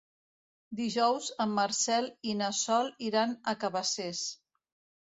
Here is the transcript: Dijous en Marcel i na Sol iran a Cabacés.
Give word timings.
Dijous 0.79 1.27
en 1.45 1.53
Marcel 1.59 2.09
i 2.33 2.35
na 2.41 2.49
Sol 2.63 2.91
iran 3.13 3.39
a 3.53 3.57
Cabacés. 3.67 4.27